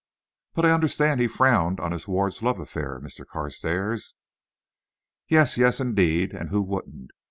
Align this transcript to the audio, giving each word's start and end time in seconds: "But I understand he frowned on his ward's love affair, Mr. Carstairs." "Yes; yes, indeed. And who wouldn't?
"But 0.53 0.65
I 0.65 0.71
understand 0.71 1.21
he 1.21 1.27
frowned 1.27 1.79
on 1.79 1.91
his 1.91 2.07
ward's 2.07 2.41
love 2.41 2.59
affair, 2.59 2.99
Mr. 2.99 3.23
Carstairs." 3.23 4.15
"Yes; 5.27 5.59
yes, 5.59 5.79
indeed. 5.79 6.33
And 6.33 6.49
who 6.49 6.63
wouldn't? 6.63 7.11